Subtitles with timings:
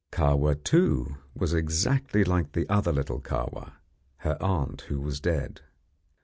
[0.11, 3.73] Kahwa, too, was exactly like the other little Kahwa,
[4.25, 5.61] her aunt who was dead.